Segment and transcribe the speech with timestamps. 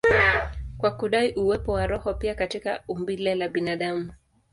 [0.77, 4.13] kwa kudai uwepo wa roho pia katika umbile la binadamu.